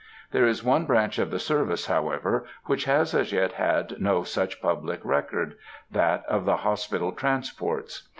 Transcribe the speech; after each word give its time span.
There 0.31 0.47
is 0.47 0.63
one 0.63 0.87
branch 0.87 1.19
of 1.19 1.29
the 1.29 1.37
service, 1.37 1.85
however, 1.85 2.43
which 2.65 2.85
has 2.85 3.13
as 3.13 3.31
yet 3.31 3.51
had 3.51 4.01
no 4.01 4.23
such 4.23 4.59
public 4.59 4.99
record,—that 5.05 6.25
of 6.27 6.43
the 6.45 6.57
Hospital 6.57 7.11
Transports. 7.11 8.09